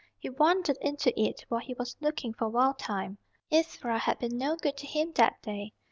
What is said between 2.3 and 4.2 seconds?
for Wild Thyme. Ivra had